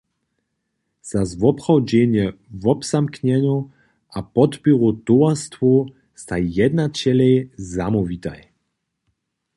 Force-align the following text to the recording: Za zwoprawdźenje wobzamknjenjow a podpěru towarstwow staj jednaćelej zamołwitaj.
Za 1.09 1.21
zwoprawdźenje 1.31 2.25
wobzamknjenjow 2.63 3.59
a 4.17 4.19
podpěru 4.35 4.89
towarstwow 5.05 5.77
staj 6.21 6.43
jednaćelej 6.57 7.35
zamołwitaj. 7.73 8.39